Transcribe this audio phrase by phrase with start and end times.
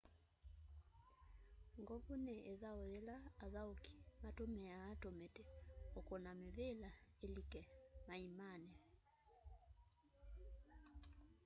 [1.81, 3.15] ngovu ni ithau yila
[3.45, 5.43] athauki matumiaa tumiti
[5.99, 6.91] ukuna mivila
[7.25, 7.61] ilike
[8.07, 8.71] maimani